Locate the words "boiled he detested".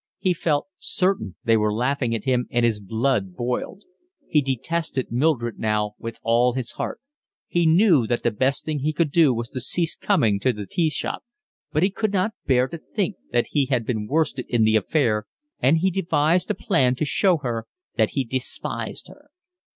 3.35-5.11